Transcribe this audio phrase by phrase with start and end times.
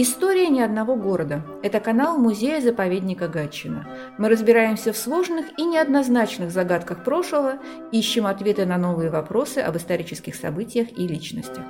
[0.00, 1.42] История ни одного города.
[1.60, 3.84] Это канал музея-заповедника Гатчина.
[4.16, 7.54] Мы разбираемся в сложных и неоднозначных загадках прошлого,
[7.90, 11.64] ищем ответы на новые вопросы об исторических событиях и личностях.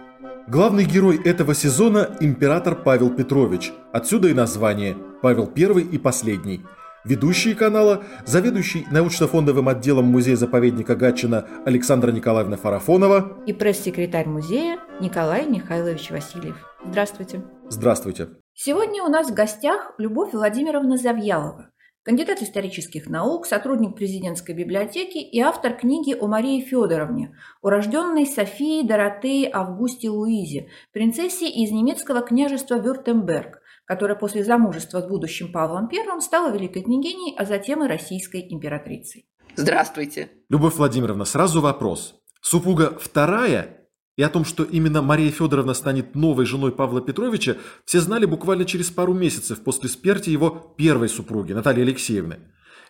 [0.47, 3.73] Главный герой этого сезона– император Павел Петрович.
[3.93, 6.67] Отсюда и название– Павел I и последний.
[7.07, 16.11] Ведущие канала– заведующий научно-фондовым отделом музея-заповедника Гатчина Александра Николаевна Фарафонова и пресс-секретарь музея Николай Михайлович
[16.11, 16.57] Васильев.
[16.85, 17.43] Здравствуйте.
[17.71, 18.31] Здравствуйте.
[18.55, 21.71] Сегодня у нас в гостях Любовь Владимировна Завьялова,
[22.03, 29.51] кандидат исторических наук, сотрудник президентской библиотеки и автор книги о Марии Федоровне, урожденной Софии Доротее
[29.53, 36.51] Августе Луизе, принцессе из немецкого княжества Вюртемберг, которая после замужества с будущим Павлом I стала
[36.51, 39.27] великой княгиней, а затем и российской императрицей.
[39.57, 40.31] Здравствуйте.
[40.49, 42.15] Любовь Владимировна, сразу вопрос.
[42.41, 43.78] Супруга вторая
[44.19, 48.65] и о том, что именно Мария Федоровна станет новой женой Павла Петровича, все знали буквально
[48.65, 52.41] через пару месяцев после смерти его первой супруги, Натальи Алексеевны.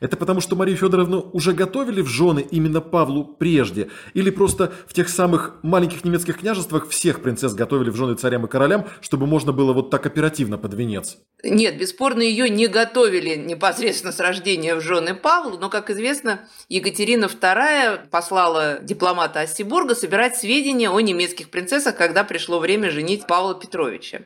[0.01, 3.89] Это потому, что Марию Федоровну уже готовили в жены именно Павлу прежде?
[4.15, 8.49] Или просто в тех самых маленьких немецких княжествах всех принцесс готовили в жены царям и
[8.49, 11.19] королям, чтобы можно было вот так оперативно под венец?
[11.43, 17.27] Нет, бесспорно, ее не готовили непосредственно с рождения в жены Павлу, но, как известно, Екатерина
[17.27, 24.23] II послала дипломата Оссибурга собирать сведения о немецких принцессах, когда пришло время женить Павла Петровича.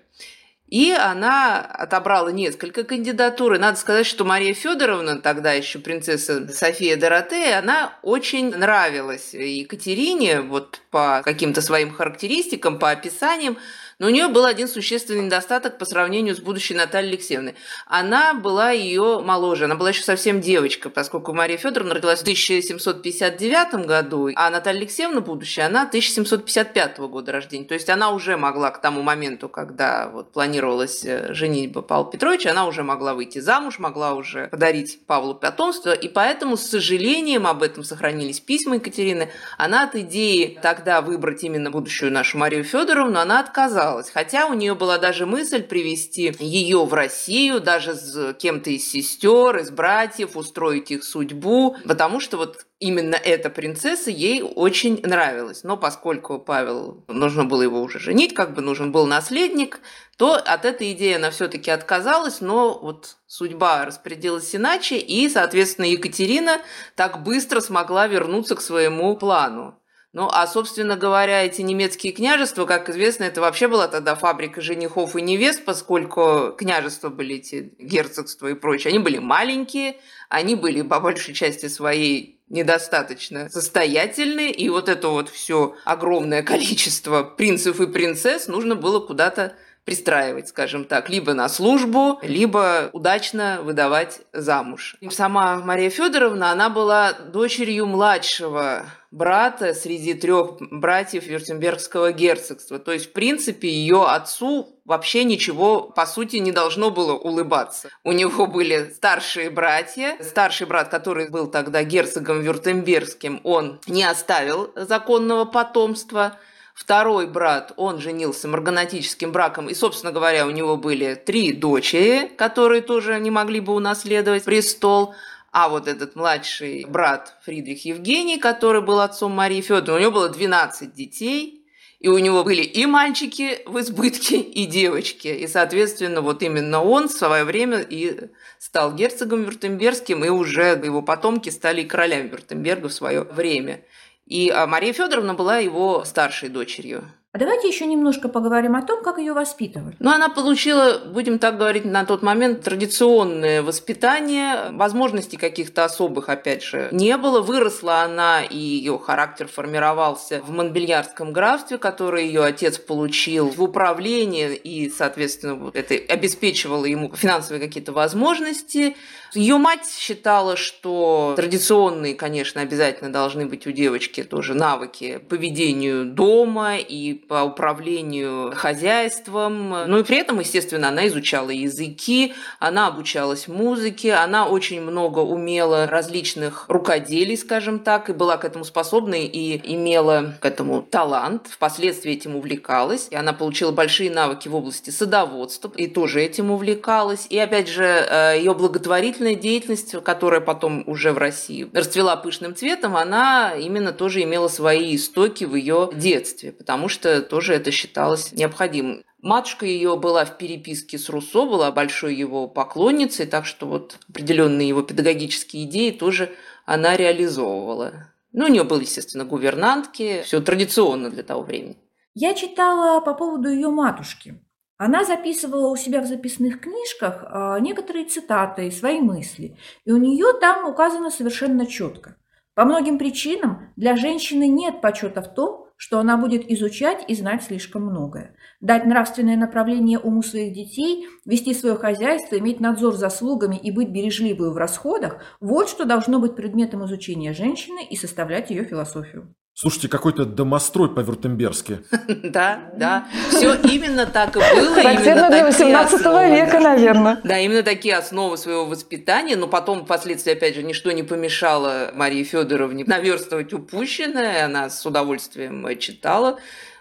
[0.72, 3.52] И она отобрала несколько кандидатур.
[3.52, 10.40] И надо сказать, что Мария Федоровна, тогда еще принцесса София Доротея, она очень нравилась Екатерине
[10.40, 13.58] вот по каким-то своим характеристикам, по описаниям.
[14.02, 17.54] Но у нее был один существенный недостаток по сравнению с будущей Натальей Алексеевной.
[17.86, 23.86] Она была ее моложе, она была еще совсем девочка, поскольку Мария Федоровна родилась в 1759
[23.86, 27.64] году, а Наталья Алексеевна, будущая, она 1755 года рождения.
[27.64, 32.50] То есть она уже могла к тому моменту, когда вот планировалась э, женитьба Павла Петровича,
[32.50, 37.62] она уже могла выйти замуж, могла уже подарить Павлу потомство, и поэтому с сожалением об
[37.62, 39.30] этом сохранились письма Екатерины.
[39.58, 44.10] Она от идеи тогда выбрать именно будущую нашу Марию Федоровну, она отказалась отказалась.
[44.10, 49.58] Хотя у нее была даже мысль привести ее в Россию, даже с кем-то из сестер,
[49.58, 55.64] из братьев, устроить их судьбу, потому что вот именно эта принцесса ей очень нравилась.
[55.64, 59.80] Но поскольку Павел, нужно было его уже женить, как бы нужен был наследник,
[60.16, 66.60] то от этой идеи она все-таки отказалась, но вот судьба распределилась иначе, и, соответственно, Екатерина
[66.96, 69.78] так быстро смогла вернуться к своему плану.
[70.12, 75.16] Ну, а, собственно говоря, эти немецкие княжества, как известно, это вообще была тогда фабрика женихов
[75.16, 78.90] и невест, поскольку княжества были эти герцогства и прочее.
[78.90, 79.96] Они были маленькие,
[80.28, 87.22] они были по большей части своей недостаточно состоятельные, и вот это вот все огромное количество
[87.22, 94.20] принцев и принцесс нужно было куда-то пристраивать, скажем так, либо на службу, либо удачно выдавать
[94.32, 94.96] замуж.
[95.00, 102.78] И сама Мария Федоровна, она была дочерью младшего брата среди трех братьев Вюртембергского герцогства.
[102.78, 107.90] То есть, в принципе, ее отцу вообще ничего, по сути, не должно было улыбаться.
[108.04, 110.16] У него были старшие братья.
[110.20, 116.38] Старший брат, который был тогда герцогом Вюртембергским, он не оставил законного потомства–
[116.82, 122.82] Второй брат, он женился марганатическим браком, и, собственно говоря, у него были три дочери, которые
[122.82, 125.14] тоже не могли бы унаследовать престол.
[125.52, 130.28] А вот этот младший брат Фридрих Евгений, который был отцом Марии Федоровны, у него было
[130.28, 131.64] 12 детей,
[132.00, 135.28] и у него были и мальчики в избытке, и девочки.
[135.28, 138.28] И, соответственно, вот именно он в свое время и
[138.58, 143.84] стал герцогом Вюртембергским, и уже его потомки стали королями Вюртемберга в свое время.
[144.26, 147.04] И а, Мария Федоровна была его старшей дочерью.
[147.34, 149.96] А давайте еще немножко поговорим о том, как ее воспитывали.
[150.00, 154.70] Ну, она получила, будем так говорить, на тот момент традиционное воспитание.
[154.72, 157.40] Возможностей каких-то особых, опять же, не было.
[157.40, 164.54] Выросла она, и ее характер формировался в Монбельярском графстве, которое ее отец получил в управлении,
[164.54, 168.94] и, соответственно, это обеспечивало ему финансовые какие-то возможности.
[169.34, 176.04] Ее мать считала, что традиционные, конечно, обязательно должны быть у девочки тоже навыки по ведению
[176.04, 179.70] дома и по управлению хозяйством.
[179.88, 185.86] Ну и при этом, естественно, она изучала языки, она обучалась музыке, она очень много умела
[185.86, 191.46] различных рукоделий, скажем так, и была к этому способна и имела к этому талант.
[191.50, 193.08] Впоследствии этим увлекалась.
[193.10, 197.26] И она получила большие навыки в области садоводства и тоже этим увлекалась.
[197.30, 202.54] И опять же, э, ее благотворительность благотворительная деятельность, которая потом уже в России расцвела пышным
[202.54, 208.32] цветом, она именно тоже имела свои истоки в ее детстве, потому что тоже это считалось
[208.32, 209.02] необходимым.
[209.20, 214.68] Матушка ее была в переписке с Руссо, была большой его поклонницей, так что вот определенные
[214.68, 216.32] его педагогические идеи тоже
[216.66, 218.08] она реализовывала.
[218.32, 221.76] Ну, у нее были, естественно, гувернантки, все традиционно для того времени.
[222.14, 224.40] Я читала по поводу ее матушки.
[224.84, 229.56] Она записывала у себя в записных книжках а, некоторые цитаты и свои мысли.
[229.84, 232.16] И у нее там указано совершенно четко.
[232.56, 237.44] По многим причинам для женщины нет почета в том, что она будет изучать и знать
[237.44, 238.34] слишком многое.
[238.60, 243.90] Дать нравственное направление уму своих детей, вести свое хозяйство, иметь надзор за слугами и быть
[243.90, 249.32] бережливой в расходах– вот что должно быть предметом изучения женщины и составлять ее философию.
[249.54, 251.80] Слушайте, какой-то домострой по-вюртемберски.
[252.22, 253.06] Да, да.
[253.28, 254.74] Все именно так и было.
[254.74, 257.20] Характерно для 18 века, наверное.
[257.24, 259.36] Да, именно такие основы своего воспитания.
[259.36, 264.46] Но потом, впоследствии, опять же, ничто не помешало Марии Федоровне наверстывать упущенное.
[264.46, 266.38] Она с удовольствием читала.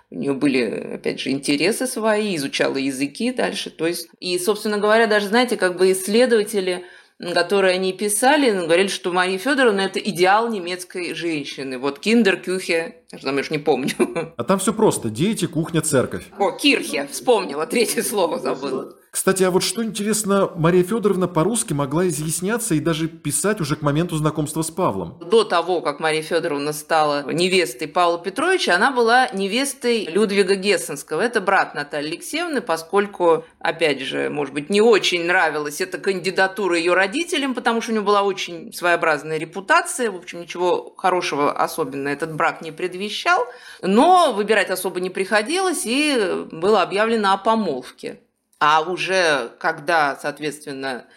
[0.09, 3.69] У нее были, опять же, интересы свои, изучала языки дальше.
[3.69, 6.85] То есть, и, собственно говоря, даже, знаете, как бы исследователи–
[7.33, 11.77] которые они писали, говорили, что Мария Федоровна это идеал немецкой женщины.
[11.77, 13.91] Вот киндер-кюхе, я уж не помню.
[14.37, 15.09] А там все просто.
[15.09, 16.25] Дети, кухня, церковь.
[16.39, 18.95] О, кирхе, вспомнила, третье слово забыла.
[19.11, 23.81] Кстати, а вот что интересно, Мария Федоровна по-русски могла изъясняться и даже писать уже к
[23.81, 25.19] моменту знакомства с Павлом.
[25.19, 31.19] До того, как Мария Федоровна стала невестой Павла Петровича, она была невестой Людвига Гессенского.
[31.19, 36.93] Это брат Натальи Алексеевны, поскольку, опять же, может быть, не очень нравилась эта кандидатура ее
[36.93, 40.09] родителям, потому что у нее была очень своеобразная репутация.
[40.09, 43.45] В общем, ничего хорошего особенно этот брак не предвещал.
[43.81, 48.21] Но выбирать особо не приходилось, и было объявлено о помолвке.
[48.63, 51.07] А уже когда, соответственно,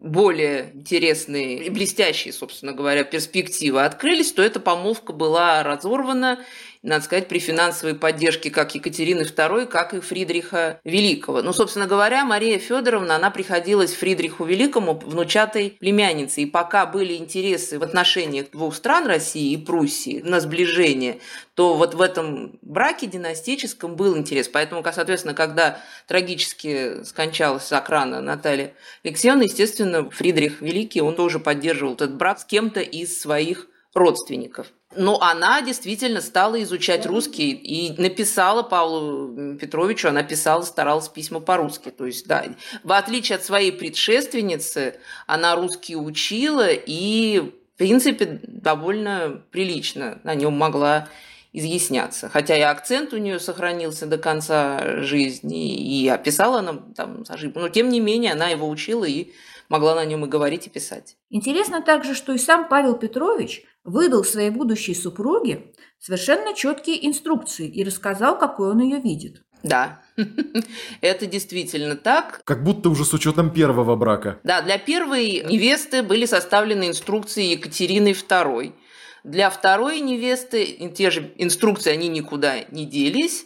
[0.00, 6.40] более интересные и блестящие, собственно говоря, перспективы открылись, то эта помолвка была разорвана,
[6.82, 11.42] надо сказать, при финансовой поддержке как Екатерины II, как и Фридриха Великого.
[11.42, 16.44] Ну, собственно говоря, Мария Федоровна, она приходилась Фридриху Великому внучатой племянницей.
[16.44, 21.18] И пока были интересы в отношениях двух стран, России и Пруссии, на сближение,
[21.54, 24.48] то вот в этом браке династическом был интерес.
[24.48, 28.72] Поэтому, соответственно, когда трагически скончалась с окрана Наталья
[29.04, 34.68] Алексеевна, естественно, Фридрих Великий, он тоже поддерживал этот брак с кем-то из своих родственников.
[34.96, 41.90] Но она действительно стала изучать русский и написала Павлу Петровичу, она писала, старалась письма по-русски.
[41.90, 42.44] То есть, да,
[42.82, 44.98] в отличие от своей предшественницы,
[45.28, 51.08] она русский учила и, в принципе, довольно прилично на нем могла
[51.52, 52.28] изъясняться.
[52.28, 57.88] Хотя и акцент у нее сохранился до конца жизни, и описала она там но тем
[57.88, 59.32] не менее она его учила и
[59.70, 61.16] могла на нем и говорить, и писать.
[61.30, 67.82] Интересно также, что и сам Павел Петрович выдал своей будущей супруге совершенно четкие инструкции и
[67.82, 69.42] рассказал, какой он ее видит.
[69.62, 70.02] Да,
[71.00, 72.42] это действительно так.
[72.44, 74.40] Как будто уже с учетом первого брака.
[74.42, 78.72] Да, для первой невесты были составлены инструкции Екатерины II.
[79.22, 83.44] Для второй невесты те же инструкции, они никуда не делись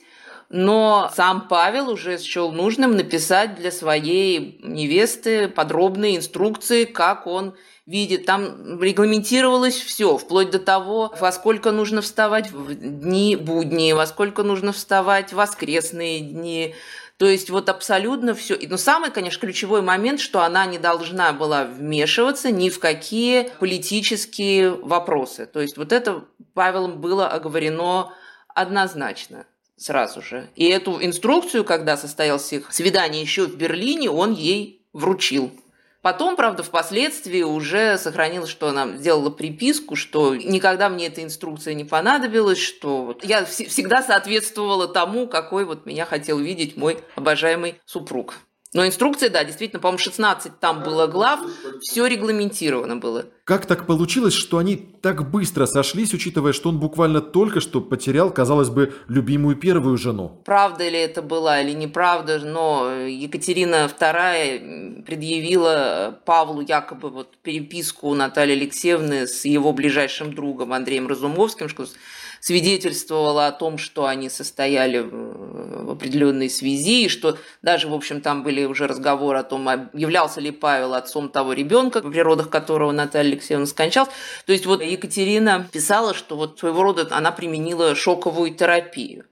[0.48, 7.54] но сам Павел уже счел нужным написать для своей невесты подробные инструкции, как он
[7.86, 8.26] видит.
[8.26, 14.42] Там регламентировалось все, вплоть до того, во сколько нужно вставать в дни будни, во сколько
[14.42, 16.74] нужно вставать в воскресные дни.
[17.16, 18.58] То есть вот абсолютно все.
[18.68, 24.70] Но самый, конечно, ключевой момент, что она не должна была вмешиваться ни в какие политические
[24.70, 25.46] вопросы.
[25.46, 26.24] То есть вот это
[26.54, 28.12] Павелом было оговорено
[28.48, 30.48] однозначно сразу же.
[30.56, 35.52] И эту инструкцию, когда состоялось их свидание еще в Берлине, он ей вручил.
[36.04, 41.84] Потом, правда, впоследствии уже сохранилось, что она сделала приписку, что никогда мне эта инструкция не
[41.84, 48.34] понадобилась, что вот я всегда соответствовала тому, какой вот меня хотел видеть мой обожаемый супруг.
[48.74, 51.40] Но инструкция, да, действительно, по-моему, 16 там было глав,
[51.80, 53.24] все регламентировано было.
[53.44, 58.32] Как так получилось, что они так быстро сошлись, учитывая, что он буквально только что потерял,
[58.32, 60.40] казалось бы, любимую первую жену?
[60.44, 68.56] Правда ли это была или неправда, но Екатерина II предъявила Павлу якобы вот переписку Натальи
[68.56, 71.86] Алексеевны с его ближайшим другом Андреем Разумовским, что
[72.44, 78.42] свидетельствовало о том, что они состояли в определенной связи, и что даже, в общем, там
[78.42, 83.30] были уже разговоры о том, являлся ли Павел отцом того ребенка, в природах которого Наталья
[83.30, 84.10] Алексеевна скончалась.
[84.44, 89.24] То есть вот Екатерина писала, что вот своего рода она применила шоковую терапию.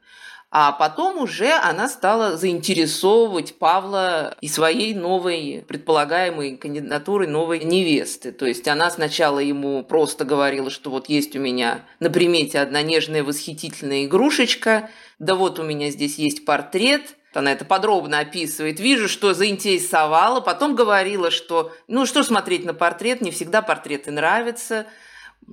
[0.54, 8.32] А потом уже она стала заинтересовывать Павла и своей новой, предполагаемой кандидатурой новой невесты.
[8.32, 12.82] То есть она сначала ему просто говорила, что вот есть у меня на примете одна
[12.82, 17.02] нежная восхитительная игрушечка, да вот у меня здесь есть портрет–
[17.34, 18.78] Она это подробно описывает.
[18.78, 20.40] Вижу, что заинтересовала.
[20.40, 24.86] Потом говорила, что, ну, что смотреть на портрет, не всегда портреты нравятся.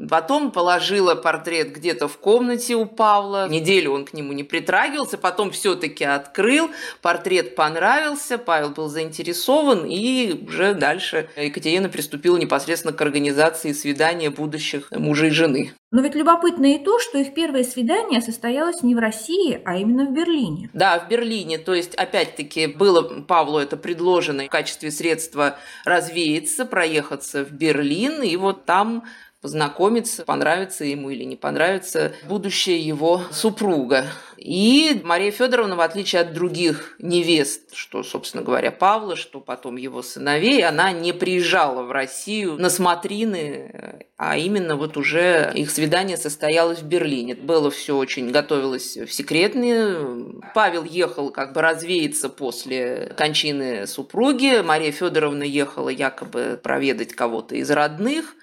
[0.10, 3.48] Потом положила портрет где-то в комнате у Павла.
[3.50, 6.70] Неделю он к нему не притрагивался, потом все-таки открыл.
[7.02, 14.92] Портрет понравился, Павел был заинтересован, и уже дальше Екатерина приступила непосредственно к организации свидания будущих
[14.92, 15.74] мужа и жены.
[15.92, 20.06] Но ведь любопытно и то, что их первое свидание состоялось не в России, а именно
[20.06, 20.70] в Берлине.
[20.74, 21.58] Да, в Берлине.
[21.58, 28.36] То есть, опять-таки, было Павлу это предложено в качестве средства развеяться, проехаться в Берлин, и
[28.36, 29.04] вот там
[29.42, 34.06] познакомиться, понравится ему или не понравится будущее его супруга.
[34.38, 40.02] И Мария Федоровна, в отличие от других невест, что, собственно говоря, Павла, что потом его
[40.02, 46.80] сыновей, она не приезжала в Россию на смотрины, а именно вот уже их свидание состоялось
[46.80, 47.36] в Берлине.
[47.36, 50.42] Было все очень, готовилось в секретные.
[50.54, 54.62] Павел ехал как бы развеяться после кончины супруги.
[54.62, 58.36] Мария Федоровна ехала якобы проведать кого-то из родных.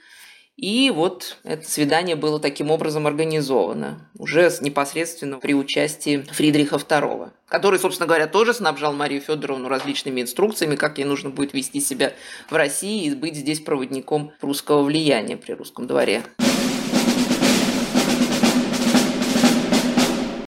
[0.57, 7.79] И вот это свидание было таким образом организовано, уже непосредственно при участии Фридриха II, который,
[7.79, 12.15] собственно говоря, тоже снабжал Марию Федоровну различными инструкциями, как ей нужно будет вести себя
[12.49, 16.23] в России и быть здесь проводником русского влияния при русском дворе.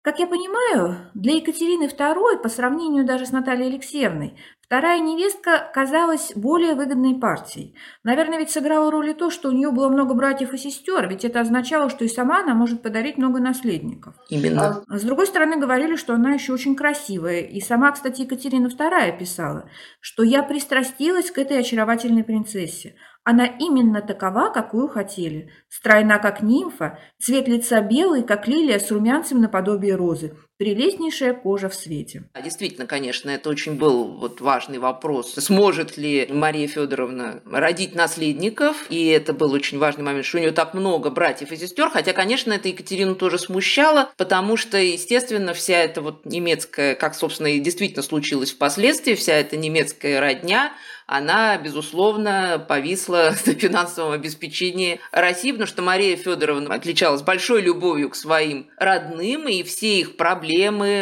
[0.06, 6.32] Как я понимаю, для Екатерины II, по сравнению даже с Натальей Алексеевной, вторая невестка казалась
[6.36, 7.74] более выгодной партией.
[8.04, 11.26] Наверное, ведь сыграло роль и то, что у нее было много братьев и сестер, ведь
[11.26, 14.14] это означало, что и сама она может подарить много наследников.
[14.30, 14.84] Именно.
[14.88, 17.40] А с другой стороны, говорили, что она еще очень красивая.
[17.40, 19.68] И сама, кстати, Екатерина II писала,
[20.02, 22.96] что я пристрастилась к этой очаровательной принцессе.
[23.26, 25.50] Она именно такова, какую хотели.
[25.68, 30.38] Стройна, как нимфа, цвет лица белый, как лилия с румянцем наподобие розы.
[30.58, 32.24] Прелестнейшая кожа в свете.
[32.42, 35.34] Действительно, конечно, это очень был вот важный вопрос.
[35.34, 38.86] Сможет ли Мария Федоровна родить наследников?
[38.90, 41.90] И это был очень важный момент, что у нее так много братьев и сестер.
[41.90, 47.48] Хотя, конечно, это Екатерину тоже смущало, потому что, естественно, вся эта вот немецкая, как, собственно,
[47.48, 50.72] и действительно случилось впоследствии, вся эта немецкая родня,
[51.08, 58.16] она, безусловно, повисла на финансовом обеспечении России, потому что Мария Федоровна отличалась большой любовью к
[58.16, 60.45] своим родным, и все их проблемы,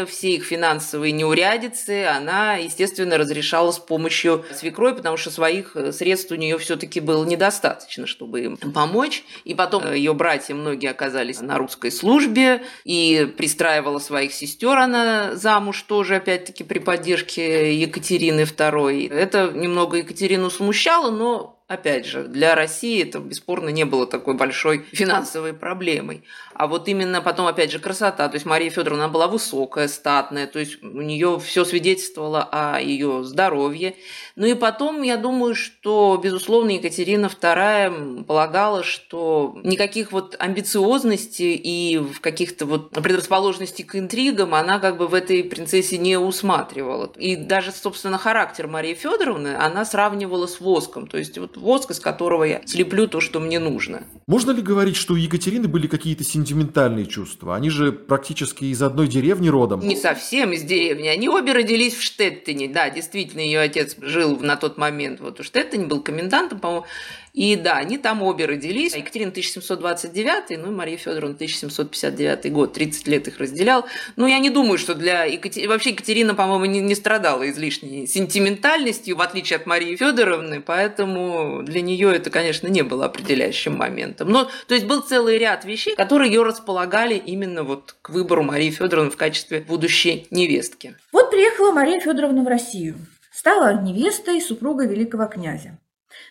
[0.06, 6.36] все их финансовые неурядицы она, естественно, разрешала с помощью свекрови, потому что своих средств у
[6.36, 9.24] нее все-таки было недостаточно, чтобы им помочь.
[9.44, 15.82] И потом ее братья многие оказались на русской службе, и пристраивала своих сестер она замуж
[15.84, 19.14] тоже, опять-таки, при поддержке Екатерины II.
[19.14, 24.86] Это немного Екатерину смущало, но опять же, для России это бесспорно не было такой большой
[24.92, 26.24] финансовой проблемой.
[26.56, 28.28] А вот именно потом, опять же, красота.
[28.30, 33.24] То есть Мария Федоровна была высокая, статная, то есть у нее все свидетельствовало о ее
[33.24, 33.96] здоровье.
[34.36, 41.98] Ну и потом, я думаю, что, безусловно, Екатерина II полагала, что никаких вот амбициозностей и
[41.98, 47.12] в каких-то вот предрасположенностей к интригам она как бы в этой принцессе не усматривала.
[47.18, 51.08] И даже, собственно, характер Марии Федоровны она сравнивала с воском.
[51.08, 54.04] То есть вот воск, из которого я слеплю то, что мне нужно.
[54.28, 57.56] Можно ли говорить, что у Екатерины были какие-то сентиментальные чувства?
[57.56, 59.80] Они же практически из одной деревни родом.
[59.80, 61.08] Не совсем из деревни.
[61.08, 62.68] Они обе родились в Штеттине.
[62.68, 66.86] Да, действительно, ее отец жил на тот момент вот в Штеттине, был комендантом, по-моему.
[67.34, 68.96] И да, они там обе родились.
[68.96, 73.86] Екатерина 1729, ну и Мария Федоровна 1759 год, 30 лет их разделял.
[74.16, 75.70] Ну, я не думаю, что для Екатерины...
[75.70, 81.82] Вообще Екатерина, по-моему, не, не страдала излишней сентиментальностью, в отличие от Марии Федоровны, поэтому для
[81.82, 84.30] нее это, конечно, не было определяющим моментом.
[84.30, 88.70] Но, то есть был целый ряд вещей, которые ее располагали именно вот к выбору Марии
[88.70, 90.96] Федоровны в качестве будущей невестки.
[91.12, 92.96] Вот приехала Мария Федоровна в Россию.
[93.32, 95.80] Стала невестой супруга великого князя.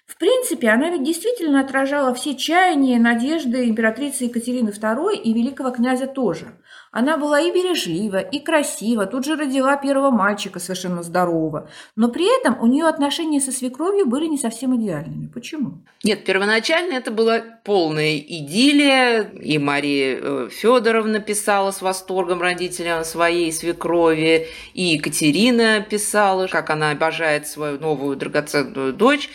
[0.07, 5.71] В принципе, она ведь действительно отражала все чаяния и надежды императрицы Екатерины II и великого
[5.71, 6.55] князя тоже.
[6.93, 11.71] Она была и бережлива, и красива, тут же родила первого мальчика совершенно здорового.
[11.97, 15.29] Но при этом у нее отношения со свекровью были не совсем идеальными.
[15.29, 15.83] Почему?
[16.05, 23.51] Нет, первоначально это была полная идиллия, и Мария э, Федоровна писала с восторгом родителям своей
[23.53, 29.31] свекрови, и Екатерина писала, как она обожает свою новую драгоценную дочь.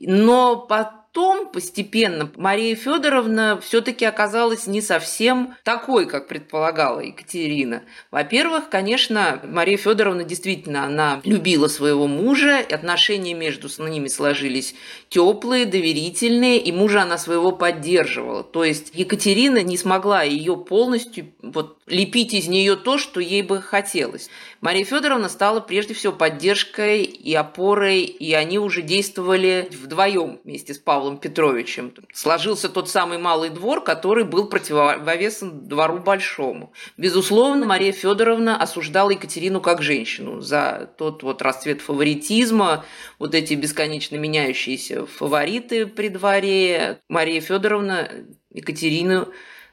[0.00, 7.82] Но потом постепенно Мария Федоровна все-таки оказалась не совсем такой, как предполагала Екатерина.
[8.10, 14.74] Во-первых, конечно, Мария Федоровна действительно она любила своего мужа, отношения между ними сложились
[15.10, 18.42] теплые, доверительные, и мужа она своего поддерживала.
[18.42, 23.60] То есть Екатерина не смогла ее полностью вот лепить из нее то, что ей бы
[23.60, 24.30] хотелось.
[24.60, 30.78] Мария Федоровна стала прежде всего поддержкой и опорой, и они уже действовали вдвоем вместе с
[30.78, 31.92] Павлом Петровичем.
[32.12, 36.72] Сложился тот самый малый двор, который был противовесом двору большому.
[36.96, 42.84] Безусловно, Мария Федоровна осуждала Екатерину как женщину за тот вот расцвет фаворитизма,
[43.18, 47.00] вот эти бесконечно меняющиеся фавориты при дворе.
[47.08, 48.10] Мария Федоровна
[48.52, 49.28] Екатерину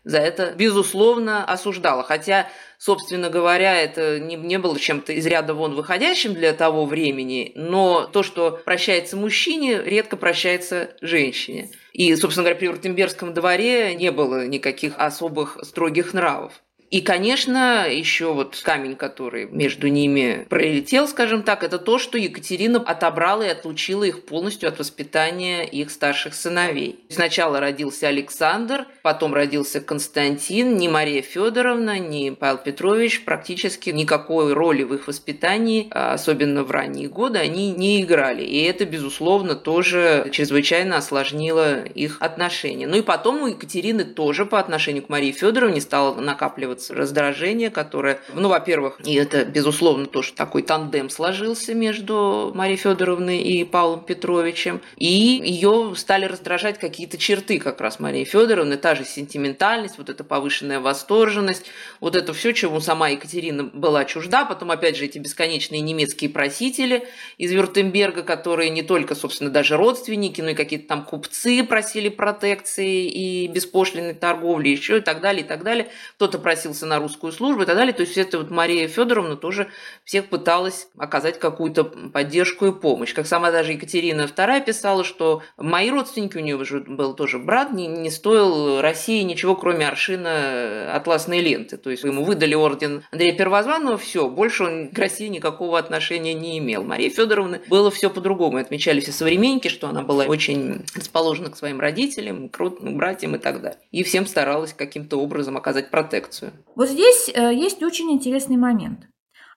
[0.08, 2.02] за это, безусловно, осуждала.
[2.02, 7.52] Хотя, собственно говоря, это не, не было чем-то из ряда вон выходящим для того времени,
[7.56, 11.72] но то, что прощается мужчине, редко прощается женщине.
[11.92, 16.54] И, собственно говоря, при Вюртембергском дворе не было никаких особых строгих нравов.
[16.90, 22.80] И, конечно, еще вот камень, который между ними пролетел, скажем так, это то, что Екатерина
[22.80, 27.00] отобрала и отлучила их полностью от воспитания их старших сыновей.
[27.10, 34.84] Сначала родился Александр, потом родился Константин, ни Мария Федоровна, ни Павел Петрович практически никакой роли
[34.84, 38.44] в их воспитании, а особенно в ранние годы, они не играли.
[38.44, 42.88] И это, безусловно, тоже чрезвычайно осложнило их отношения.
[42.88, 47.70] Ну и потом у Екатерины тоже по отношению к Марии Федоровне стало накапливаться накапливаться раздражение,
[47.70, 54.02] которое, ну, во-первых, и это, безусловно, тоже такой тандем сложился между Марией Федоровной и Павлом
[54.02, 60.10] Петровичем, и ее стали раздражать какие-то черты как раз Марии Федоровны, та же сентиментальность, вот
[60.10, 61.66] эта повышенная восторженность,
[62.00, 67.08] вот это все, чему сама Екатерина была чужда, потом, опять же, эти бесконечные немецкие просители
[67.38, 73.08] из Вюртемберга, которые не только, собственно, даже родственники, но и какие-то там купцы просили протекции
[73.08, 75.88] и беспошлиной торговли, еще и так далее, и так далее.
[76.16, 77.94] Кто-то просил просился на русскую службу и так далее.
[77.94, 79.68] То есть это вот Мария Федоровна тоже
[80.04, 83.14] всех пыталась оказать какую-то поддержку и помощь.
[83.14, 87.72] Как сама даже Екатерина II писала, что мои родственники, у нее уже был тоже брат,
[87.72, 91.78] не, не стоил России ничего, кроме аршина атласной ленты.
[91.78, 96.58] То есть ему выдали орден Андрея Первозванного, все, больше он к России никакого отношения не
[96.58, 96.84] имел.
[96.84, 98.58] Мария Федоровна было все по-другому.
[98.58, 103.62] Отмечали все современники, что она была очень расположена к своим родителям, к братьям и так
[103.62, 103.80] далее.
[103.92, 106.52] И всем старалась каким-то образом оказать протекцию.
[106.76, 109.08] Вот здесь э, есть очень интересный момент.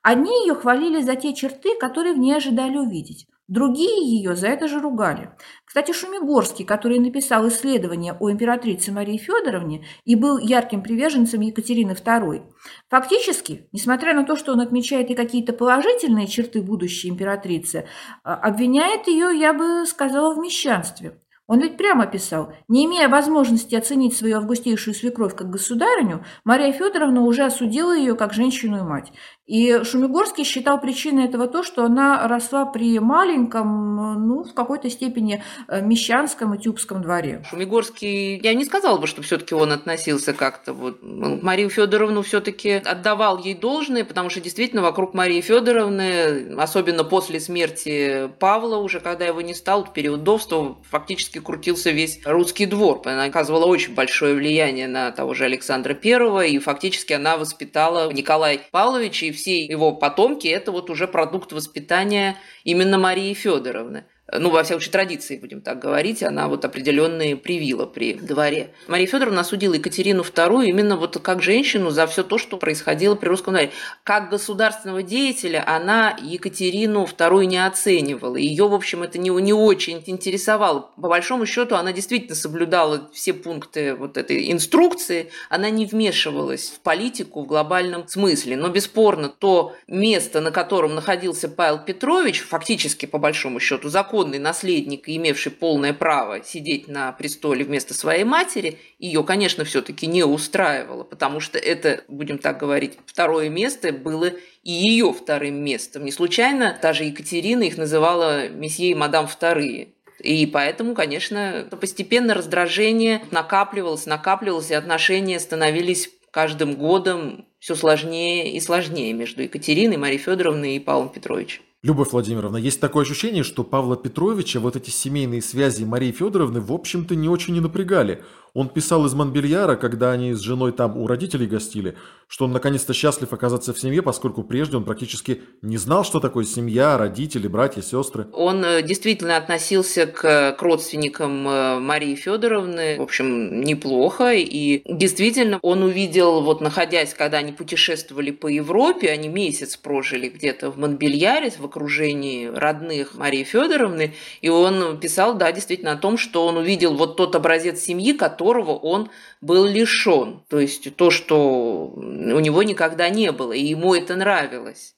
[0.03, 3.27] Одни ее хвалили за те черты, которые в ней ожидали увидеть.
[3.51, 5.33] Другие ее за это же ругали.
[5.65, 12.45] Кстати, Шумигорский, который написал исследование о императрице Марии Федоровне и был ярким приверженцем Екатерины II,
[12.89, 17.89] фактически, несмотря на то, что он отмечает и какие-то положительные черты будущей императрицы,
[18.23, 21.21] а, обвиняет ее, я бы сказала, в мещанстве.
[21.51, 27.23] Он ведь прямо писал, не имея возможности оценить свою августейшую свекровь как государыню, Мария Федоровна
[27.23, 29.11] уже осудила ее как женщину и мать.
[29.51, 35.43] И Шумигорский считал причиной этого то, что она росла при маленьком, ну, в какой-то степени
[35.67, 37.43] э, мещанском и тюбском дворе.
[37.51, 40.99] Шумигорский, я не сказала бы, что все-таки он относился как-то вот...
[41.03, 48.31] Марию Федоровну все-таки отдавал ей должное, потому что действительно вокруг Марии Федоровны, особенно после смерти
[48.39, 53.03] Павла, уже когда его не стал, в период вдовства, фактически крутился весь русский двор.
[53.05, 58.61] Она оказывала очень большое влияние на того же Александра I, и фактически она воспитала Николая
[58.71, 64.05] Павловича и все его потомки– это вот уже продукт воспитания именно Марии Федоровны
[64.39, 68.73] ну, во всяком случае, традиции, будем так говорить, она вот определенные привила при дворе.
[68.87, 73.29] Мария Федоровна осудила Екатерину II именно вот как женщину за все то, что происходило при
[73.29, 73.71] русском дворе.
[74.05, 78.37] Как государственного деятеля она Екатерину II не оценивала.
[78.37, 80.91] Ее, в общем, это не, не очень интересовало.
[80.97, 86.81] По большому счету, она действительно соблюдала все пункты вот этой инструкции, она не вмешивалась в
[86.81, 88.57] политику в глобальном смысле.
[88.57, 94.39] Но бесспорно, то место, на котором находился Павел Петрович, фактически, по большому счету, закон законный
[94.39, 101.05] наследник, имевший полное право сидеть на престоле вместо своей матери, ее, конечно, все-таки не устраивало,
[101.05, 106.05] потому что это, будем так говорить, второе место было и ее вторым местом.
[106.05, 109.89] Не случайно та же Екатерина их называла месье и мадам вторые.
[110.19, 118.61] И поэтому, конечно, постепенно раздражение накапливалось, накапливалось, и отношения становились каждым годом все сложнее и
[118.61, 121.63] сложнее между Екатериной, Марией Федоровной и Павлом Петровичем.
[121.83, 126.71] Любовь Владимировна, есть такое ощущение, что Павла Петровича вот эти семейные связи Марии Федоровны в
[126.73, 128.23] общем-то не очень не напрягали.
[128.55, 132.93] Он писал из Монбельяра, когда они с женой там у родителей гостили, что он наконец-то
[132.93, 137.83] счастлив оказаться в семье, поскольку прежде он практически не знал, что такое семья, родители, братья,
[137.83, 138.27] сестры.
[138.33, 144.33] Он э, действительно относился к, к родственникам э, Марии Федоровны, в общем, неплохо.
[144.35, 150.71] И действительно он увидел, вот находясь, когда они путешествовали по Европе, они месяц прожили где-то
[150.71, 156.47] в Монбельяре в окружении родных Марии Федоровны, и он писал, да, действительно о том, что
[156.47, 159.11] он увидел вот тот образец семьи, который которого он
[159.43, 160.43] был лишен.
[160.49, 164.95] То есть то, что у него никогда не было, и ему это нравилось.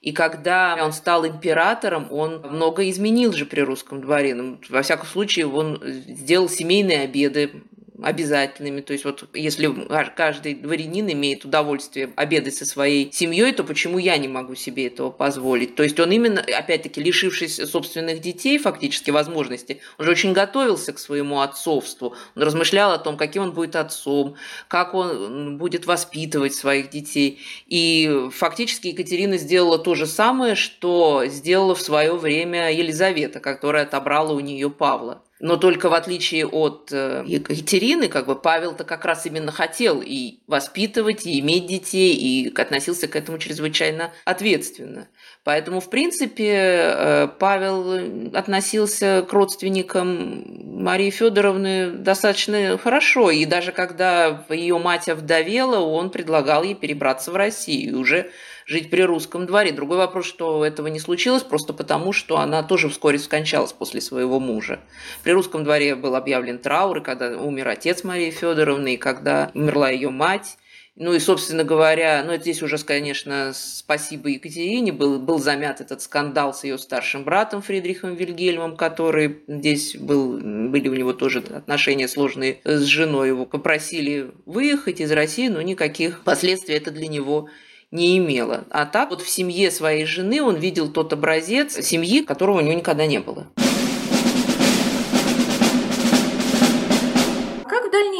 [0.00, 4.34] И когда он стал императором, он много изменил же при русском дворе.
[4.34, 7.62] Ну, во всяком случае, он сделал семейные обеды,
[8.02, 8.80] обязательными.
[8.80, 9.72] То есть вот если
[10.16, 15.10] каждый дворянин имеет удовольствие обедать со своей семьей, то почему я не могу себе этого
[15.10, 15.74] позволить?
[15.76, 20.98] То есть он именно, опять-таки, лишившись собственных детей, фактически возможности, он же очень готовился к
[20.98, 22.14] своему отцовству.
[22.36, 24.36] Он размышлял о том, каким он будет отцом,
[24.68, 27.40] как он будет воспитывать своих детей.
[27.66, 34.32] И фактически Екатерина сделала то же самое, что сделала в свое время Елизавета, которая отобрала
[34.32, 35.22] у нее Павла.
[35.40, 40.40] Но только в отличие от э, Екатерины, как бы Павел-то как раз именно хотел и
[40.46, 45.08] воспитывать, и иметь детей, и относился к этому чрезвычайно ответственно.
[45.42, 50.44] Поэтому, в принципе, э, Павел относился к родственникам
[50.82, 53.30] Марии Федоровны достаточно хорошо.
[53.30, 57.92] И даже когда ее мать овдовела, он предлагал ей перебраться в Россию.
[57.92, 58.30] И уже
[58.70, 59.72] жить при русском дворе.
[59.72, 64.38] Другой вопрос, что этого не случилось, просто потому, что она тоже вскоре скончалась после своего
[64.38, 64.78] мужа.
[65.24, 69.90] При русском дворе был объявлен траур, и когда умер отец Марии Федоровны, и когда умерла
[69.90, 70.56] ее мать.
[70.94, 76.00] Ну и, собственно говоря, ну это здесь уже, конечно, спасибо Екатерине, был, был замят этот
[76.02, 82.06] скандал с ее старшим братом Фридрихом Вильгельмом, который здесь был, были у него тоже отношения
[82.06, 87.48] сложные с женой, его попросили выехать из России, но никаких последствий это для него
[87.90, 88.64] не имела.
[88.70, 92.74] А так вот в семье своей жены он видел тот образец семьи, которого у него
[92.74, 93.48] никогда не было.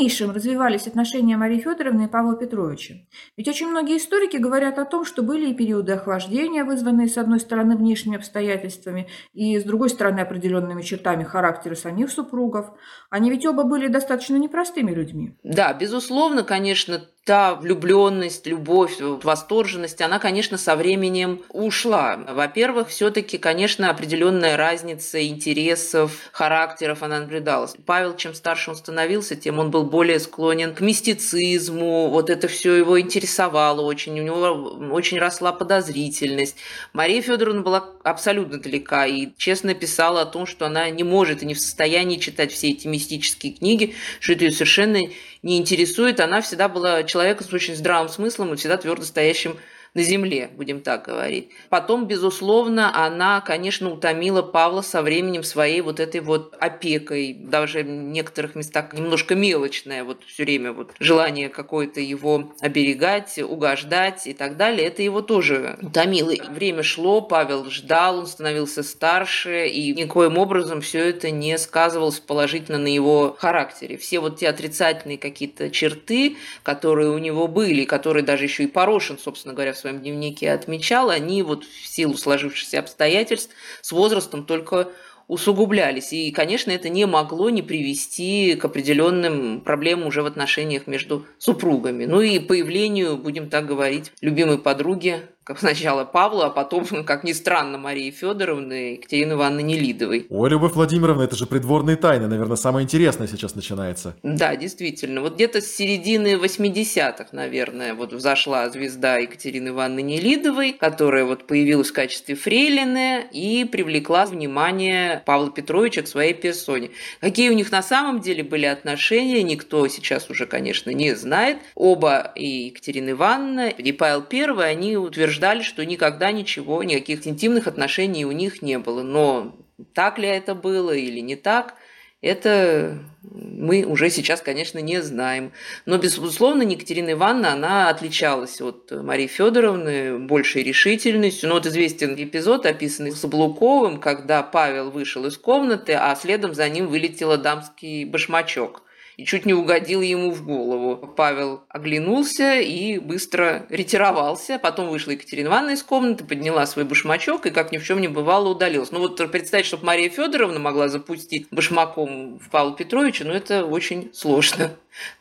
[0.01, 2.95] дальнейшем развивались отношения Марии Федоровны и Павла Петровича?
[3.37, 7.39] Ведь очень многие историки говорят о том, что были и периоды охлаждения, вызванные, с одной
[7.39, 12.71] стороны, внешними обстоятельствами, и, с другой стороны, определенными чертами характера самих супругов.
[13.11, 15.37] Они ведь оба были достаточно непростыми людьми.
[15.43, 22.19] Да, безусловно, конечно, та влюбленность, любовь, восторженность, она, конечно, со временем ушла.
[22.29, 27.75] Во-первых, все-таки, конечно, определенная разница интересов, характеров она наблюдалась.
[27.85, 32.75] Павел, чем старше он становился, тем он был более склонен к мистицизму, вот это все
[32.75, 36.57] его интересовало очень, у него очень росла подозрительность.
[36.95, 41.47] Мария Федоровна была абсолютно далека и честно писала о том, что она не может и
[41.47, 45.01] не в состоянии читать все эти мистические книги, что это ее совершенно
[45.43, 46.21] не интересует.
[46.21, 49.57] Она всегда была человеком с очень здравым смыслом и всегда твердо стоящим
[49.95, 51.51] на земле, будем так говорить.
[51.69, 57.89] Потом, безусловно, она, конечно, утомила Павла со временем своей вот этой вот опекой, даже в
[57.89, 64.57] некоторых местах немножко мелочная, вот все время вот желание какое-то его оберегать, угождать и так
[64.57, 66.33] далее, это его тоже утомило.
[66.51, 72.79] Время шло, Павел ждал, он становился старше, и никоим образом все это не сказывалось положительно
[72.79, 73.97] на его характере.
[73.97, 79.19] Все вот те отрицательные какие-то черты, которые у него были, которые даже еще и Порошин,
[79.19, 84.89] собственно говоря, в своем дневнике отмечал, они вот в силу сложившихся обстоятельств с возрастом только
[85.31, 86.13] усугублялись.
[86.13, 92.05] И, конечно, это не могло не привести к определенным проблемам уже в отношениях между супругами.
[92.05, 95.23] Ну и появлению, будем так говорить, любимой подруги
[95.59, 100.27] сначала Павла, а потом, как ни странно, Марии Федоровны и Екатерины Ивановны Нелидовой.
[100.29, 104.17] Ой, Любовь Владимировна, это же придворные тайны, наверное, самое интересное сейчас начинается.
[104.23, 105.21] Да, действительно.
[105.23, 111.91] Вот где-то с середины 80-х, наверное, вот взошла звезда Екатерины Ивановны Нелидовой, которая вот появилась
[111.91, 116.91] в качестве фрейлины и привлекла внимание Павла Петровича к своей персоне.
[117.21, 121.59] Какие у них на самом деле были отношения, никто сейчас уже, конечно, не знает.
[121.75, 127.67] Оба, и Екатерина Ивановна, и Павел I, они утверждают утверждали, что никогда ничего, никаких интимных
[127.67, 129.03] отношений у них не было.
[129.03, 129.57] Но
[129.95, 131.75] так ли это было или не так,
[132.23, 135.53] это мы уже сейчас, конечно, не знаем.
[135.87, 141.49] Но, безусловно, Екатерина Ивановна, она отличалась от Марии Федоровны большей решительностью.
[141.49, 146.89] Ну, вот известен эпизод, описанный Соблуковым, когда Павел вышел из комнаты, а следом за ним
[146.89, 148.83] вылетела дамский башмачок–
[149.21, 150.97] и чуть не угодил ему в голову.
[151.15, 154.59] Павел оглянулся и быстро ретировался.
[154.59, 158.09] Потом вышла Екатерина Ивановна из комнаты, подняла свой башмачок и, как ни в чем не
[158.09, 158.93] бывало, удалилась.
[158.93, 164.11] Ну вот представить, чтобы Мария Федоровна могла запустить башмаком в Павла Петровича, ну это очень
[164.15, 164.71] сложно.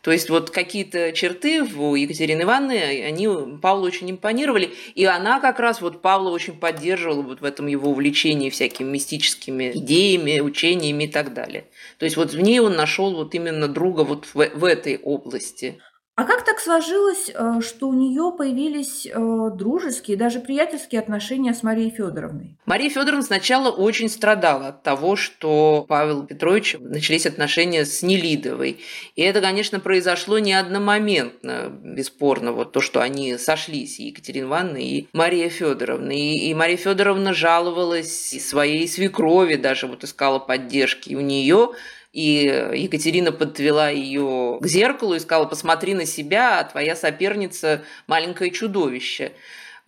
[0.02, 3.28] То есть вот какие-то черты у Екатерины Ивановны, они
[3.62, 7.92] Павлу очень импонировали, и она как раз вот Павла очень поддерживала вот в этом его
[7.92, 11.66] увлечении всякими мистическими идеями, учениями и так далее.
[11.98, 15.80] То есть вот в ней он нашел вот именно друга вот в, в этой области.
[16.16, 19.12] А как так сложилось, э, что у нее появились э,
[19.56, 22.58] дружеские, даже приятельские отношения с Марией Федоровной?
[22.66, 28.82] Мария Федоровна сначала очень страдала от того, что Павел Петрович начались отношения с Нелидовой.
[29.16, 34.78] И это, конечно, произошло не одномоментно, бесспорно, вот то, что они сошлись, и Екатерина Ивановна,
[34.80, 36.12] и Мария Федоровна.
[36.12, 41.70] И, и Мария Федоровна жаловалась своей свекрови, даже вот искала поддержки у нее
[42.12, 48.52] и Екатерина подвела ее к зеркалу и сказала, посмотри на себя, а твоя соперница– маленькое
[48.52, 49.34] чудовище.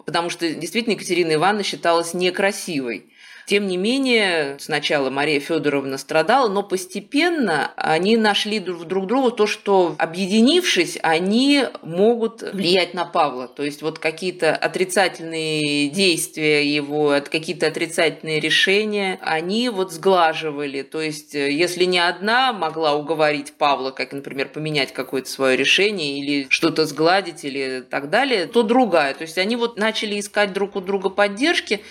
[0.05, 3.10] Потому что действительно Екатерина Ивановна считалась некрасивой.
[3.51, 9.93] Тем не менее, сначала Мария Федоровна страдала, но постепенно они нашли друг друга то, что,
[9.97, 13.49] объединившись, они могут влиять на Павла.
[13.49, 20.83] То есть вот какие-то отрицательные действия его, какие-то отрицательные решения, они вот сглаживали.
[20.83, 26.47] То есть если не одна могла уговорить Павла, как, например, поменять какое-то свое решение или
[26.47, 29.13] что-то сгладить или так далее, то другая.
[29.13, 31.81] То есть они вот начали искать друг у друга поддержки,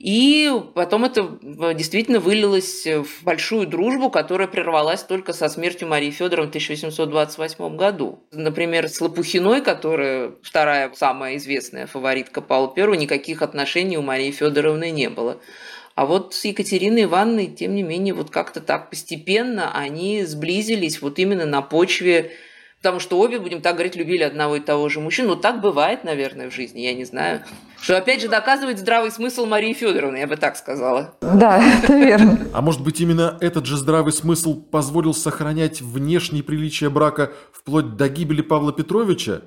[0.00, 1.38] и потом это
[1.74, 8.24] действительно вылилось в большую дружбу, которая прервалась только со смертью Марии Федоровны в 1828 году.
[8.32, 14.90] Например, с Лопухиной, которая вторая самая известная фаворитка Павла I, никаких отношений у Марии Федоровны
[14.90, 15.38] не было.
[15.96, 21.18] А вот с Екатериной Ивановной, тем не менее, вот как-то так постепенно они сблизились вот
[21.18, 22.32] именно на почве
[22.82, 25.30] Потому что обе, будем так говорить, любили одного и того же мужчину.
[25.30, 27.42] Ну, так бывает, наверное, в жизни, я не знаю.
[27.82, 31.14] Что, опять же, доказывает здравый смысл Марии Федоровны, я бы так сказала.
[31.20, 32.46] Да, это верно.
[32.54, 38.08] А может быть, именно этот же здравый смысл позволил сохранять внешние приличия брака вплоть до
[38.08, 39.42] гибели Павла Петровича?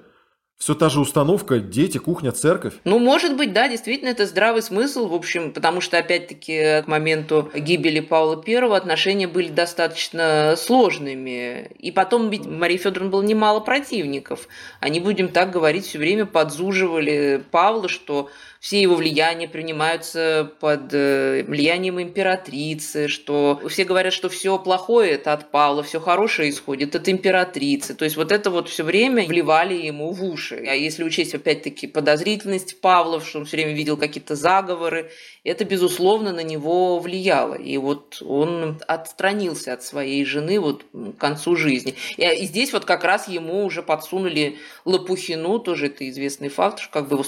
[0.58, 2.76] Все та же установка, дети, кухня, церковь.
[2.86, 7.52] Ну, может быть, да, действительно, это здравый смысл, в общем, потому что, опять-таки, к моменту
[7.54, 11.72] гибели Павла I отношения были достаточно сложными.
[11.80, 14.48] И потом ведь Марии Федоровны было немало противников.
[14.80, 18.30] Они, будем так говорить, все время подзуживали Павла, что
[18.63, 25.34] все его влияния принимаются под э, влиянием императрицы, что все говорят, что все плохое это
[25.34, 27.93] от Павла, все хорошее исходит от императрицы.
[27.93, 30.63] То есть вот это вот все время вливали ему в уши.
[30.65, 35.12] А если учесть опять-таки подозрительность Павла, что он все время видел какие-то заговоры,
[35.43, 37.56] это, безусловно, на него влияло.
[37.56, 41.95] И вот он отстранился от своей жены вот к концу жизни.
[42.15, 46.91] И, и здесь вот как раз ему уже подсунули Лопухину, тоже это известный факт, что
[46.91, 47.23] как бы его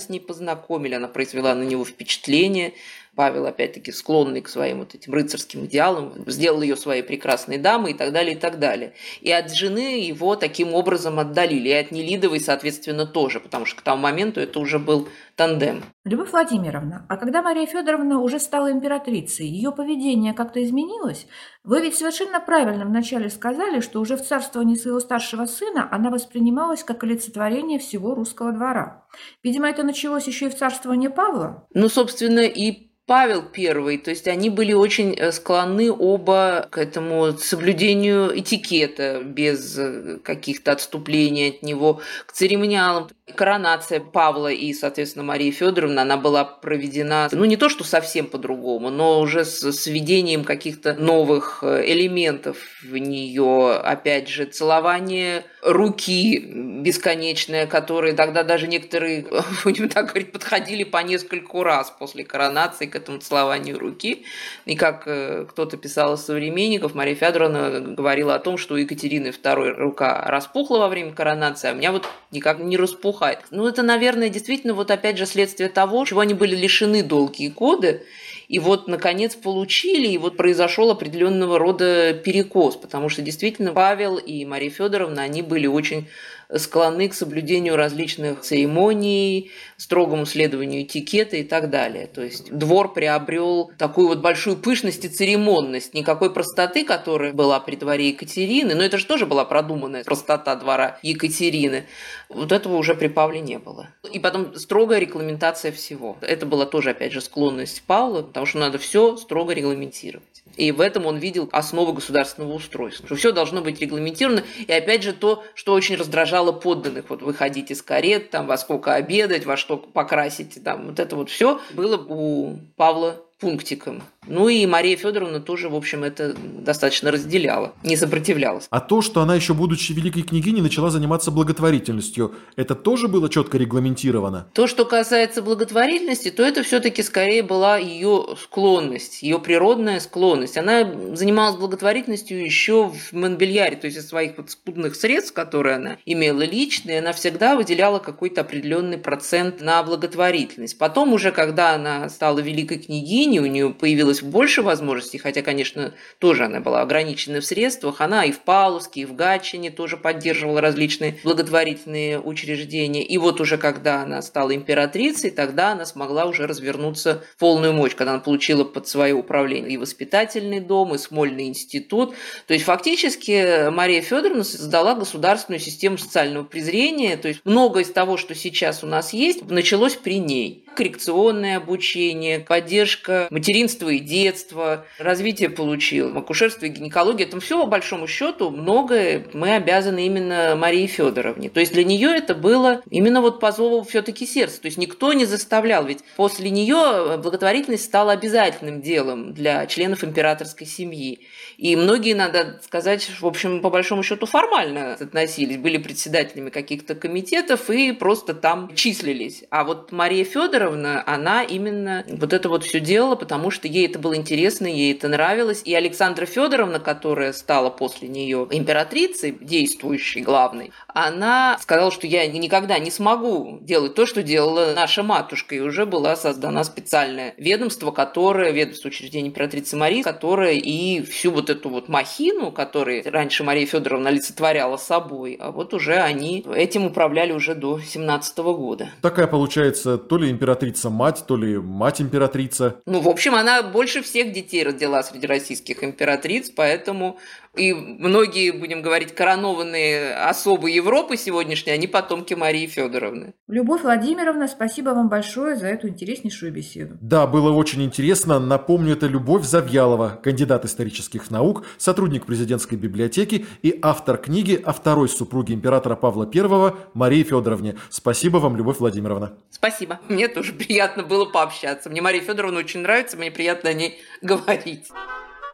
[0.00, 2.72] с ней познакомили, она произвела на него впечатление,
[3.14, 7.94] Павел, опять-таки, склонный к своим вот этим рыцарским идеалам, сделал ее своей прекрасной дамой и
[7.94, 8.94] так далее, и так далее.
[9.20, 13.82] И от жены его таким образом отдалили, и от Нелидовой, соответственно, тоже, потому что к
[13.82, 15.82] тому моменту это уже был тандем.
[16.04, 21.26] Любовь Владимировна, а когда Мария Федоровна уже стала императрицей, ее поведение как-то изменилось?
[21.64, 26.82] Вы ведь совершенно правильно вначале сказали, что уже в царствовании своего старшего сына она воспринималась
[26.82, 29.06] как олицетворение всего русского двора.
[29.42, 31.66] Видимо, это началось еще и в царствовании Павла?
[31.74, 37.32] Ну, собственно, и Павел I, то есть они были очень э, склонны оба к этому
[37.38, 43.08] соблюдению этикета без э, каких-то отступлений от него, к церемониалам.
[43.34, 48.90] Коронация Павла и, соответственно, Марии Федоровны, она была проведена, ну не то что совсем по-другому,
[48.90, 53.72] но уже с, введением каких-то новых э, элементов в нее.
[53.72, 56.38] Опять же, целование руки
[56.82, 58.97] бесконечное, которые тогда даже некоторые,
[59.64, 64.24] будем так говорить, подходили по нескольку раз после коронации к этому целованию руки.
[64.64, 69.28] И как э, кто-то писал из современников, Мария Федоровна говорила о том, что у Екатерины
[69.28, 73.40] II рука распухла во время коронации, а у меня вот никак не распухает.
[73.50, 78.04] Ну, это, наверное, действительно вот опять же следствие того, чего они были лишены долгие годы,
[78.48, 84.46] и вот, наконец, получили, и вот произошел определенного рода перекос, потому что действительно Павел и
[84.46, 86.08] Мария Федоровна, они были очень
[86.54, 92.06] склонны к соблюдению различных церемоний, строгому следованию этикета и так далее.
[92.06, 97.76] То есть двор приобрел такую вот большую пышность и церемонность, никакой простоты, которая была при
[97.76, 101.84] дворе Екатерины, но это же тоже была продуманная простота двора Екатерины.
[102.28, 103.88] Вот этого уже при Павле не было.
[104.12, 106.16] И потом строгая регламентация всего.
[106.20, 110.42] Это была тоже, опять же, склонность Павла, потому что надо все строго регламентировать.
[110.56, 114.42] И в этом он видел основу государственного устройства, что все должно быть регламентировано.
[114.66, 118.94] И опять же то, что очень раздражало подданных, вот выходить из карет, там, во сколько
[118.94, 124.02] обедать, во что покрасить, там, вот это вот все было у Павла пунктиком.
[124.28, 128.66] Ну и Мария Федоровна тоже, в общем, это достаточно разделяла, не сопротивлялась.
[128.70, 133.58] А то, что она еще будучи великой княгиней начала заниматься благотворительностью, это тоже было четко
[133.58, 134.48] регламентировано?
[134.52, 140.56] То, что касается благотворительности, то это все-таки скорее была ее склонность, ее природная склонность.
[140.56, 145.96] Она занималась благотворительностью еще в Монбельяре, то есть из своих вот скудных средств, которые она
[146.04, 150.78] имела личные, она всегда выделяла какой-то определенный процент на благотворительность.
[150.78, 153.70] Потом уже, когда она стала великой княгиней, у нее
[154.18, 159.02] появилось больше возможностей, хотя, конечно, тоже она была ограничена в средствах, она и в Павловске,
[159.02, 163.04] и в Гатчине тоже поддерживала различные благотворительные учреждения.
[163.04, 167.94] И вот уже когда она стала императрицей, тогда она смогла уже развернуться в полную мощь,
[167.94, 172.14] когда она получила под свое управление и воспитательный дом, и Смольный институт.
[172.46, 177.16] То есть фактически Мария Федоровна создала государственную систему социального презрения.
[177.16, 182.40] То есть многое из того, что сейчас у нас есть, началось при ней коррекционное обучение,
[182.40, 187.26] поддержка материнства и детства, развитие получил, акушерство и гинекология.
[187.26, 191.50] Там все, по большому счету, многое мы обязаны именно Марии Федоровне.
[191.50, 194.60] То есть для нее это было именно вот по зову все-таки сердца.
[194.60, 195.84] То есть никто не заставлял.
[195.84, 201.26] Ведь после нее благотворительность стала обязательным делом для членов императорской семьи.
[201.56, 207.68] И многие, надо сказать, в общем, по большому счету формально относились, были председателями каких-то комитетов
[207.70, 209.44] и просто там числились.
[209.50, 213.98] А вот Мария Федоровна, она именно вот это вот все делала, потому что ей это
[213.98, 215.62] было интересно, ей это нравилось.
[215.64, 222.78] И Александра Федоровна, которая стала после нее императрицей, действующей главной, она сказала, что я никогда
[222.78, 225.54] не смогу делать то, что делала наша матушка.
[225.54, 231.50] И уже была создана специальное ведомство, которое, ведомство учреждения императрицы Марии, которое и всю вот
[231.50, 237.32] эту вот махину, которую раньше Мария Федоровна олицетворяла собой, а вот уже они этим управляли
[237.32, 238.90] уже до 17 года.
[239.02, 242.80] Такая получается то ли императрица-мать, то ли мать-императрица.
[242.86, 247.18] Ну, в общем, она больше всех детей родила среди российских императриц, поэтому
[247.58, 253.34] и многие, будем говорить, коронованные особы Европы сегодняшней, они потомки Марии Федоровны.
[253.48, 256.96] Любовь Владимировна, спасибо вам большое за эту интереснейшую беседу.
[257.00, 258.38] Да, было очень интересно.
[258.38, 265.08] Напомню, это Любовь Завьялова, кандидат исторических наук, сотрудник президентской библиотеки и автор книги о второй
[265.08, 267.76] супруге императора Павла I Марии Федоровне.
[267.90, 269.32] Спасибо вам, Любовь Владимировна.
[269.50, 270.00] Спасибо.
[270.08, 271.90] Мне тоже приятно было пообщаться.
[271.90, 274.88] Мне Мария Федоровна очень нравится, мне приятно о ней говорить.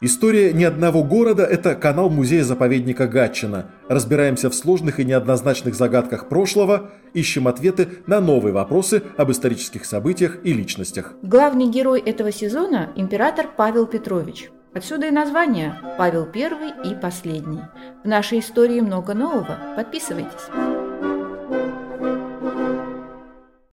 [0.01, 3.67] История ни одного города– это канал музея-заповедника Гатчина.
[3.87, 10.39] Разбираемся в сложных и неоднозначных загадках прошлого, ищем ответы на новые вопросы об исторических событиях
[10.43, 11.13] и личностях.
[11.21, 14.49] Главный герой этого сезона– император Павел Петрович.
[14.73, 17.61] Отсюда и название «Павел I и последний».
[18.03, 19.57] В нашей истории много нового.
[19.77, 20.84] Подписывайтесь.